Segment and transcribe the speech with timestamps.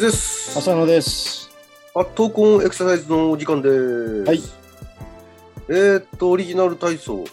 [0.00, 0.58] です。
[0.58, 1.50] 浅野です。
[1.94, 4.22] あ、闘魂エクササイズのお時間です。
[4.24, 4.40] はい。
[5.68, 7.26] えーっと、オリジナル体操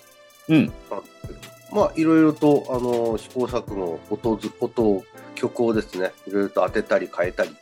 [0.49, 0.71] うん。
[1.71, 7.55] まあ、いろいろと、あの、試行錯誤、音ず、音を、曲をですね、いろいろと当てたり変えたり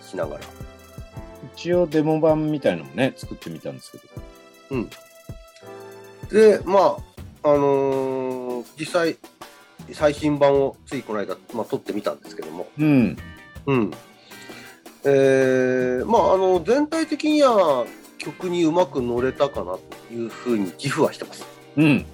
[0.00, 0.40] しながら。
[1.54, 4.04] 一応デモ版みたいのもね、作ってみたんですけど。
[6.30, 6.96] で、ま
[7.42, 9.18] あ、あのー実際、
[9.92, 13.16] 最新版をついこの間、まあ、撮ってみたんですけども、うん。
[13.66, 13.90] うん。
[15.04, 17.86] えー、まあ、あの、全体的には
[18.18, 19.80] 曲にうまく乗れたかなと
[20.12, 21.44] いうふうに自負はしてます。
[21.76, 22.04] うん。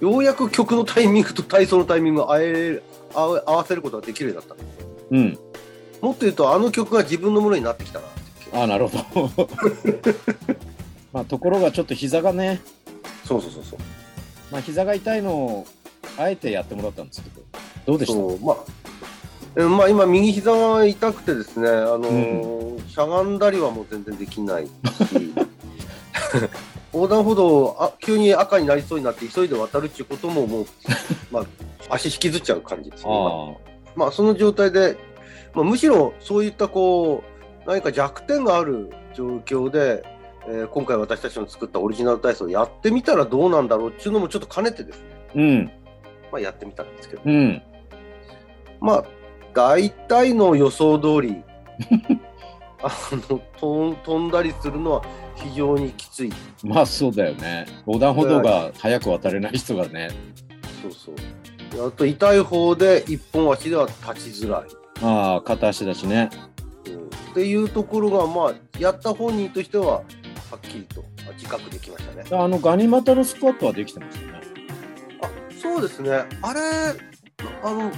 [0.00, 2.82] ようやく曲のタイミングと体操のタイミングを合え
[3.14, 4.64] 合わ合わせることができるようになった。
[5.10, 5.38] うん。
[6.00, 8.06] もっと言うと、あの曲が自分のものになってきたな
[8.54, 9.48] ああ、なるほど。
[11.12, 12.60] まあ、ところがちょっと膝がね、
[13.24, 13.78] そうそうそうそう。
[14.52, 15.66] まあ、膝が痛いのを
[16.16, 17.42] あえてやってもらったんですけど、
[17.86, 18.14] どうでした？
[18.14, 18.77] そうまあえ
[19.66, 24.70] まあ、今、右膝が痛くてですね、あのーしゃがんだりはもう全然できないし、
[26.92, 30.66] 横断歩道あ、急に赤になりそうになって、急いで渡るっていうことも、もう、
[31.30, 31.44] まあ、
[31.90, 33.10] 足引きずっちゃう感じですね。
[33.10, 34.96] 今あまあ、その状態で、
[35.54, 37.24] まあ、むしろそういったこ
[37.66, 40.04] う何か弱点がある状況で、
[40.46, 45.32] えー今回私たちの作ったオリジナル体操をやってみたらどうなんだろうっていうのもちょっと兼ねてですね、あ。
[45.34, 45.70] うん。
[46.30, 47.62] まあ、やってみたんですけど、うん。
[48.80, 49.04] まあ
[49.54, 51.42] 大体の予想通り
[52.82, 52.90] あ
[53.28, 55.02] の飛ん飛んだりするのは
[55.34, 56.32] 非常にきつい
[56.62, 57.66] まあ、そうだよね。
[57.86, 60.10] 横断歩道が早く渡れない人がね。
[60.82, 64.62] そうそうあと痛い方で一本足では立ちづらい。
[65.02, 66.30] ああ、片足だしね。
[66.32, 66.48] うん
[67.28, 70.02] っていうところが、まあ、やった本人としてはは
[70.56, 72.24] っきりとあ自覚できましたね。
[72.32, 74.40] あの、ガニ股のスクワットはできてましたね。
[75.22, 75.30] あ
[75.60, 76.10] そうですね、
[76.42, 76.60] あれ、
[77.62, 77.92] あの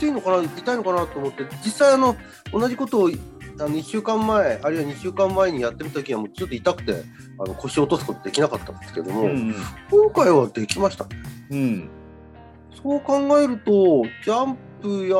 [0.00, 2.16] きついのかな、痛いのかなと思って、実際あの、
[2.52, 3.10] 同じことを
[3.58, 7.02] あの1週間前、あるいは2週間前にやってみたときは、もうちょっと痛くて
[7.38, 9.54] あの腰を落とすことできなかったんですけども、うん。
[9.90, 11.06] 今回はできました。
[11.50, 11.90] うん。
[12.82, 15.16] そう考えると、ジャンプや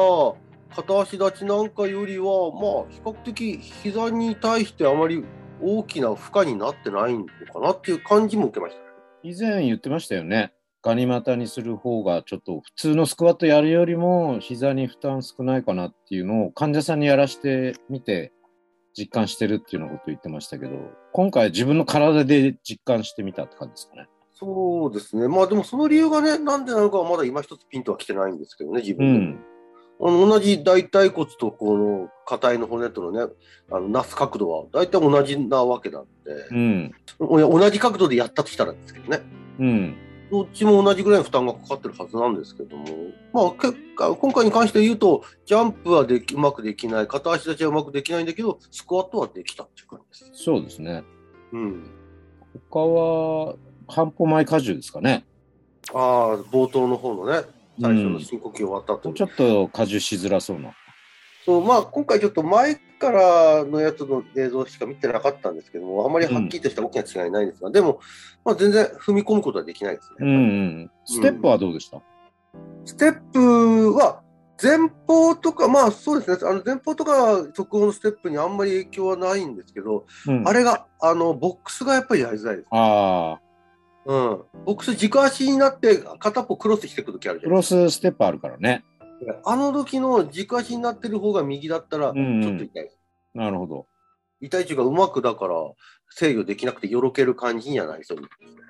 [0.74, 5.24] 片足立ちなんかよりは、まあ、比較的膝に対してあまり
[5.60, 8.86] 大きな負荷になってないのかなっていう感じも受けましたね。
[9.22, 10.54] 以前言ってましたよね。
[10.82, 18.32] ガニ股にする方がちょっと普通のスクワットやるよりも膝に負担少ないかなっていうのを患者さんにやらしてみて
[18.96, 20.72] 実感してるっていうようなこと言ってましたけど、
[21.12, 24.08] 今回自分の体で実感してみたって感じですかね。
[24.32, 25.28] そうですね。
[25.28, 29.26] まあでもその理由がね、なんでなのかはまだ今一つピンとは来てないんですけどね、自う分でも。
[29.26, 29.44] ん。
[30.02, 33.32] あの同じ大腿骨とこの硬いの骨とのね、
[33.70, 36.92] あのなす角度は大体同じなわけなんで、うん。
[37.18, 39.20] お同じ角度でやったとしたらですけどね。
[39.58, 39.96] うん。
[40.30, 42.86] どっちも同じぐらいの負担がかかってるはずなんですけども、
[43.32, 50.44] まあ、結果今回に関して言うと、ジャンプはできうまくできない、片足立ちはうまくできないんだけど、スクワットはできたっていう感じです。
[50.44, 51.02] そうですね。
[51.52, 51.90] うん、
[52.70, 53.56] 他は
[53.88, 55.26] 半歩前荷重ですかね。
[55.92, 57.42] ああ、冒頭の方のね、
[57.80, 60.72] 最初の深呼吸終わった後に、ちょっと荷重しづらそうな。
[61.44, 68.00] そうまあ、今回ちょっと前からのやつの映像しか見てなかったんですけども、あまりはっきりとした大きな違いないんですが、でも、
[68.44, 70.16] まあ、全然踏み込むことはできないですね。
[70.20, 70.32] うんう
[70.84, 70.90] ん。
[71.06, 72.02] ステップはどうでした、
[72.84, 74.22] ステップは
[74.62, 82.68] 前方とか、まあそうですね、あの前方とか速報のステップにあんまり影響はないんですけど、うん、あれが、あの、ボックスがやっぱりやりづらいです。
[82.70, 83.40] ああ、
[84.04, 84.42] うん。
[84.66, 88.84] ボックス軸足になって片っぽクロスしていくときあるじクゃないロスステップあるからね。
[89.44, 92.90] あの時の軸足になってる方が右だったら、ちうんうんょっと痛い。
[93.34, 93.86] なるほど。
[94.40, 95.54] 痛いっていうか、うまくだから
[96.10, 98.60] 制御できなくてよろける感じにはなりそうですね。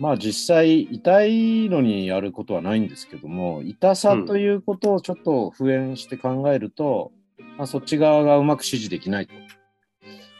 [0.00, 7.12] まあ実際痛いのにやることはないんですけども痛さということをちょっと敷衍して考えると、
[7.56, 9.34] まあ、そっち側がうまく指示できないと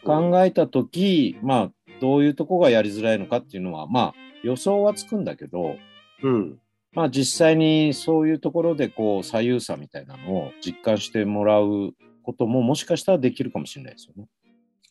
[0.04, 5.76] 考えた時まあどういうとこがやりづらいのかっていうのはまあ予想はつくんだけど
[6.22, 6.58] うん。
[6.94, 11.92] まあ実際にそういうところでこう左右差みたいなのを実感してもらう
[12.22, 14.28] ことももしかしたらできるかもしれないですよね。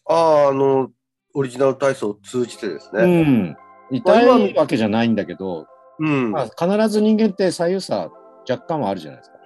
[0.05, 0.91] ああ、あの、
[1.33, 3.23] オリジナル体操を通じてですうね。
[3.23, 3.57] ん、
[3.91, 5.65] 痛いわけじゃないんだけど、
[5.99, 6.31] うん。
[6.31, 8.09] まあ、必ず人間って左右差
[8.49, 9.37] 若干はあるじゃないですか。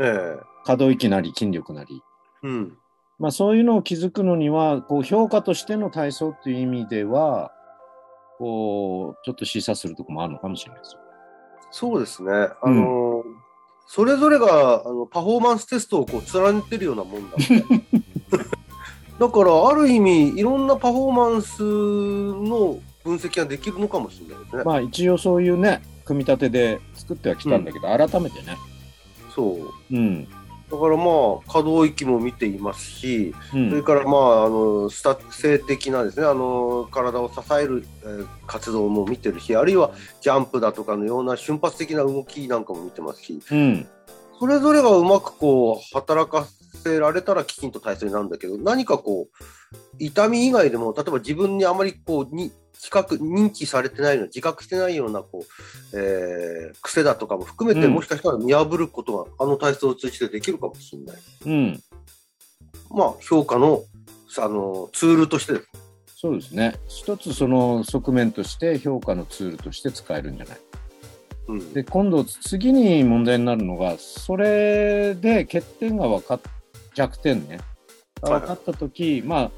[0.00, 2.00] ええ可動域なり筋力なり。
[2.42, 2.78] うん。
[3.18, 7.52] まあ、そういうのを気づくのには、こう評価としての体操っていう意味では、
[8.38, 11.00] こう、ちょっと示唆するところもあるのかもしれないですよ。
[11.76, 12.30] そうですね。
[12.62, 13.24] あの、
[13.88, 17.36] それぞれがあのパフォーマンステストをこう連ねてるようなもんだ
[19.18, 24.62] だからある意味いろんなパフォーマンスの分析ができるのかもしれないですね。
[24.64, 28.56] まあ一応そういうね、組み立てで作ってはきたんだけど、改めてね。
[29.34, 29.58] そ
[29.90, 30.28] ううん。
[30.70, 43.86] だからまあ可動域も見ていますし、うんそれからまああのスタ性的なですねあの体を支える、えー活動も見てるしあるいはジャンプだとかのような瞬発的な動きなんかも見てますしうん。
[44.38, 46.46] それぞれがうまくこう働か
[46.84, 49.44] せられたらきちんと体操になるんだけど何かこう
[49.98, 52.52] 痛み以外でも例えば自分にあまりこうに
[52.84, 61.16] 比較認知されてないような自覚してないようなこう、えー癖だとかも含めて、うんもしかしたら見破ることがあの体操を通じてできるかもしれない。
[61.46, 61.82] うん。
[62.90, 63.82] まあ、評価の
[64.36, 65.80] あのツールとしてですね。
[66.16, 66.74] そうですね。
[66.88, 70.58] 一つその側面として評価のツールとして使えるんじゃない
[71.48, 76.40] うんで、今度次に問題になるのが、それで欠点が分かっ、
[76.94, 77.60] 弱点ね。
[78.20, 79.50] 分かったとき、ま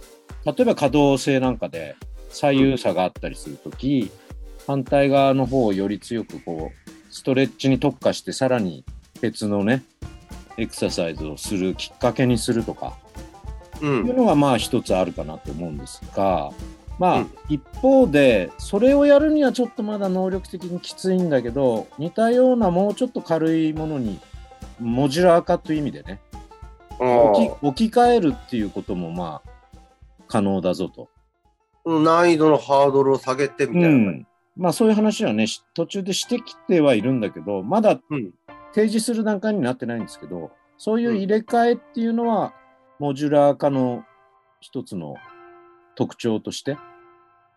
[0.45, 1.97] あ、例えば可動性なんかで
[2.37, 4.11] 左右差があったりするとき、
[4.67, 8.85] 反対側の方をより強くこう、ストレッチに特化してさらに
[9.23, 9.83] 別のね、
[10.59, 12.99] エクササイズをするきっかけにするとか、
[13.77, 16.51] う、というんのがまあ一つあるかなと思うんですが、
[16.99, 17.31] まあうん。
[17.49, 24.19] 一方でそれをやるにはちょっとまだ能力的にきついんだけど似たようなもうちょっと軽いものに
[24.81, 26.21] モジュラー化という意味でね
[26.99, 29.79] 置き置き換えるっていうこともまあ
[30.27, 31.11] 可能だぞと。
[31.87, 33.89] うん難易度のハードルを下げてみたいな。
[33.89, 34.27] うん。
[34.57, 38.33] まあそういう話はねし途中でしてきてはいるんだけどまだうん。
[38.75, 42.53] 提示する段階になってないんですけどそういう入れ替えっていうのは、
[42.99, 44.05] モジュラー化の
[44.61, 45.15] 一つの
[45.95, 46.77] 特徴として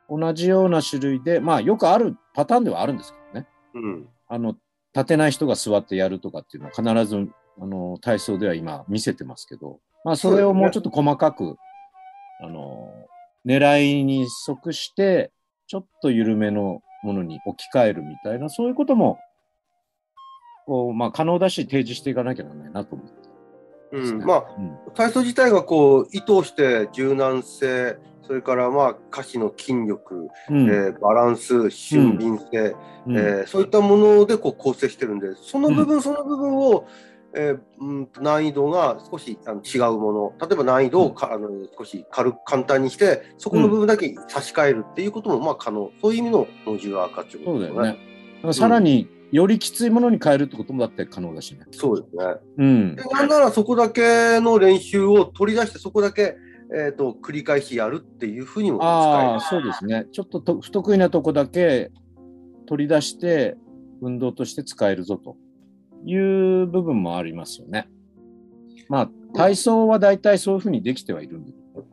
[0.09, 3.47] 同じような種類でまあよくあるパターンではあるんですけどね。
[3.73, 4.07] うん。
[4.27, 4.55] あの
[4.93, 7.29] 立てない人が座ってやるとかっていうのは必ず
[7.61, 11.57] あの体操では今見せてますけど、まあ、それをもうちょっと細かく、
[12.41, 12.89] あの
[13.45, 15.31] 狙いに即して
[15.67, 19.19] ちょっと緩めのものに置き換えるみたいなそういうことも
[20.65, 23.29] こう、まあ、可能だし提示していかなきゃならないなと思ってね、
[23.91, 24.93] うんまあうん。
[24.93, 30.67] 体操自体がこう意図して柔軟性それからまあ下肢の筋力、うん。
[30.67, 32.75] えーバランス俊敏性、
[33.07, 33.17] うん。
[33.17, 36.87] えーそういったものでこう構成してるんでその部分、その部分を、
[37.35, 48.53] えーうん、難易度が少しあの違うもの例えば難易度をか、あの少し軽く簡単にしてそこの部分だけ差し替えるっていうこともまあ可能そういう意味のモジュラー化っていうことですね。
[48.53, 51.61] さらによりきついものに変えるってこともだって可能だしね。
[51.71, 52.35] そうですね。
[52.57, 53.03] うんで。
[53.03, 56.35] なんならそこだけの練習を取り出してそこだけ、
[56.75, 60.07] えー、と繰り返しやるっていうふうにも使ああ、そうですね。
[60.11, 61.91] ちょっとと不得意なとこだけ
[62.65, 63.55] 取り出して
[64.01, 65.37] 運動として使えるぞと
[66.05, 67.89] いう部分もありますよね。
[68.87, 71.85] まあ、体操は大体そういうふうにできてはいるんだけど。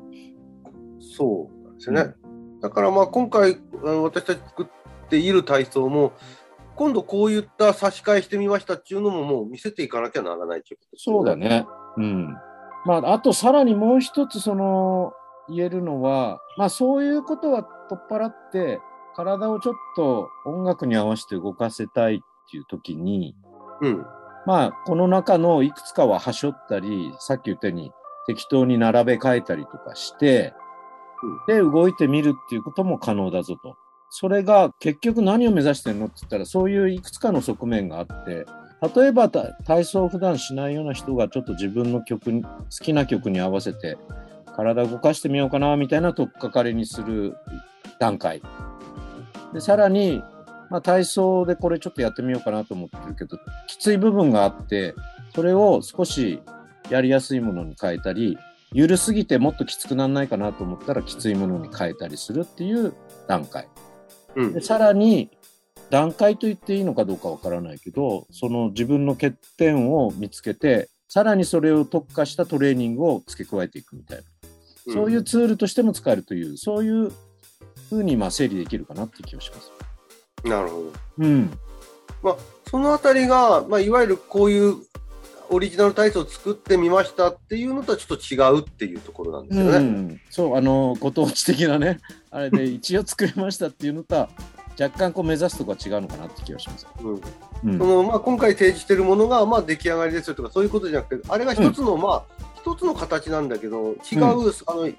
[1.00, 2.14] そうなんですよね。
[2.60, 6.12] だからまあ今回私たち作っている体操も
[6.74, 11.36] 今度こういった差し替えしてみましたっていうのももう見せていかなきゃならないということですよそうだ。
[11.36, 11.66] ね。
[11.96, 12.36] うん。
[12.84, 15.12] まあ、あとさらにもう一つその
[15.48, 18.80] 言えるのは、まあそういうことは取っ払って、
[19.14, 22.18] 体をちょっと音楽に合わせて動かせたいっ
[22.50, 23.34] ていう時に、
[23.80, 24.06] うん。
[24.46, 27.92] まあこの中のいくつかははしょったり、さっき言ったように
[28.26, 30.54] 適当に並べ替えたりとかして、
[31.48, 33.76] で動いてみるっていうことも可能だぞと。
[34.10, 38.46] それが結局何を目指してるのって言ったらそういういくつかの側面があって
[38.94, 42.50] 例えばた体操を普段しないような人がちょっと自分の曲に好
[42.82, 43.98] きな曲に合わせて
[44.54, 47.36] 体動かしてみようかなみたいな取っかかりにする
[47.98, 48.40] 段階
[49.52, 50.22] でさらに、
[50.70, 54.94] まあ、体操でこれちょっとやってみようかなと思ってるけどきつい部分があって
[55.34, 56.40] それを少し
[56.90, 58.38] やりやすいものに変えたり
[58.72, 62.94] 緩すぎてもっときつくならないかなと思ったらきついものに変えたりするっていう
[63.28, 63.68] 段階
[64.34, 64.60] うんで。
[64.60, 65.30] さらに
[65.90, 74.24] 段階と言っていいのかどうかわからないけどその自分の欠点を見つけてさらにそれを特化したトレーニングを付け加えていくみたいな、
[74.92, 77.12] そういうツールとしても使えるというそういう
[77.88, 79.70] ふうにまあ整理できるかなって気がします。
[80.48, 80.92] なるほど。
[81.18, 81.58] うん、
[82.70, 84.76] そのあたりが、まあ、いわゆるこういう
[85.48, 89.76] オリジナル体操を作ってみましたっていうのとはちょっと違うっていうところなんですよね。
[89.78, 92.00] うん、そうあのご当地的なね
[92.30, 94.28] あれで 一応作りましたっていうのとは
[94.78, 96.86] 若干こう目指すとこは違うのかなって気がします。
[97.00, 104.34] うんうんそのまあ、今回提示しているものがまあ出来上がりですよとかそういうことじゃなくてあれが一つの、まあ一つの形なんだけど違う、あ
[104.74, 104.90] の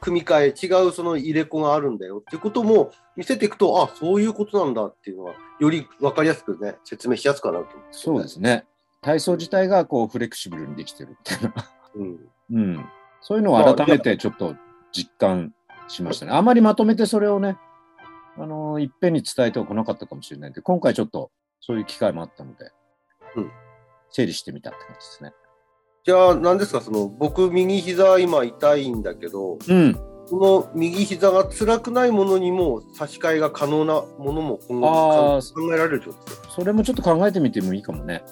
[0.00, 8.64] 組み替え違うその入れ子があるんだよっていうことも見せていくとあそういうことなんだっていうのはより分かりやすくね説明しやすくかなと思そうですね。
[9.02, 11.54] 体操自体がこうフレキシブルにできてるみたいな。
[11.96, 12.18] うん
[12.52, 12.84] うん。
[13.20, 14.54] そういうのを改めてちょっと
[14.92, 15.52] 実感
[15.88, 16.32] しましたね。
[16.32, 17.56] あまりまとめてそれをね、
[18.38, 22.70] あのいっぺんに伝えておかなかったかもしれないんで、今回ちょっとそういう機会もあったので、
[23.36, 23.50] うん
[24.12, 25.32] 整理してみたって感じですね。
[26.04, 30.11] じゃあ、何ですか、その、僕、右膝今痛いんだけど、うん。
[30.30, 36.44] この右膝が辛くないものにも差し替えが可能なものも今後考えられるってことですよ。
[36.50, 38.22] それもちょっと考えてみてもいいかもね。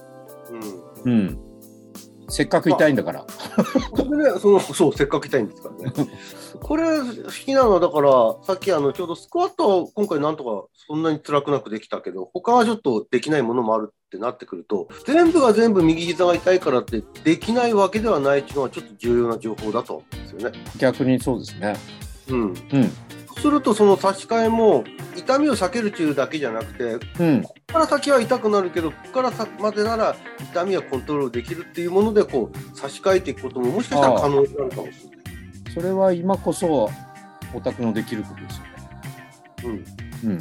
[1.05, 1.13] うん。
[1.13, 1.50] うん。
[2.31, 3.27] せっかく痛いんだから。
[3.91, 5.93] これね、その、そう、せっかく痛いんですからね。
[6.63, 7.13] これ、不思
[7.47, 20.59] 議なのは、だから、さっき、あの、ちょうどスクワットは今回なんとかそんなに辛くなくできたけど、他はちょっとできないものもあるってなってくると、全部が全部右膝が痛いからってできないわけではないっていうのはちょっと重要な情報だと思うんですよね。
[20.79, 21.77] 逆にそうですね。
[22.29, 22.41] うん。
[22.43, 22.55] うん。
[23.41, 24.85] すると、その差し替えも、
[25.17, 27.43] 痛みを避けるっていうだけじゃなくて、うん。
[27.43, 35.75] ここから先は痛くなるけど、ここから先までなら痛みはコントロールできるっていうもので、こう、差し替えていくことももしかしたら可能になるかもしれない。
[35.75, 36.91] それは今こそ、
[37.55, 38.57] オタクのできることです
[39.65, 39.85] よね。
[40.25, 40.31] うん。
[40.31, 40.41] うん。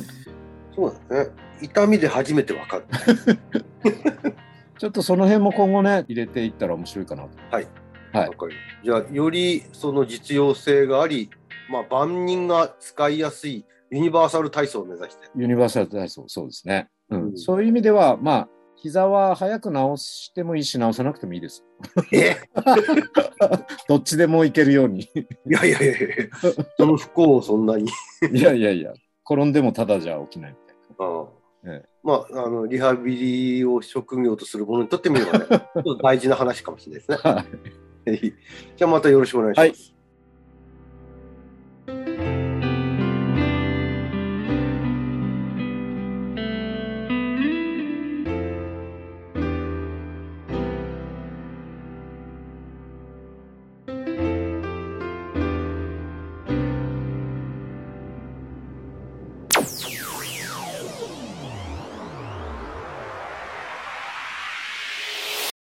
[0.75, 1.29] そうだね。
[1.61, 2.85] 痛みで初めてわかる。
[4.77, 7.29] ちょっとその辺も今後ね、入れていったら面白いかなと。
[7.51, 7.67] はい。
[8.11, 11.29] はいわかりますじゃあ、よりその実用性があり、
[11.69, 15.27] まあ、万人が使いやすいユニバーサル体操を目指して。
[15.35, 16.89] ユニバーサル体操、そうですね。
[17.09, 17.23] うん。
[17.29, 21.65] うんそういう意味では、まあ、膝は早く治してもいいし、治さなくてもいいです。
[22.13, 22.37] え？
[23.89, 25.01] どっちでもいけるように。
[25.01, 25.07] い
[25.45, 26.07] やいやいやいや
[26.77, 27.89] その不幸をそんなに。
[28.31, 28.93] いやいやいや、
[29.29, 31.27] 転んでもただじゃ起きないみたいああ
[31.65, 33.17] ええまあ、あの、リハビ
[33.57, 37.17] リを職業とする者にとってみればね、 ちょっと大事な話かもしれないですね。
[37.23, 37.31] な。
[37.35, 38.33] はい
[38.77, 39.67] じゃあまたよろしくお願いします。
[39.67, 39.98] はい